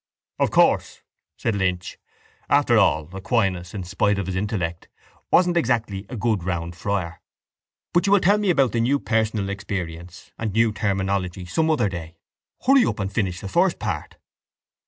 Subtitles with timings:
[0.39, 1.03] —Of course,
[1.37, 1.99] said Lynch.
[2.49, 4.87] After all Aquinas, in spite of his intellect,
[5.29, 7.21] was exactly a good round friar.
[7.93, 11.87] But you will tell me about the new personal experience and new terminology some other
[11.87, 12.15] day.
[12.65, 14.17] Hurry up and finish the first part.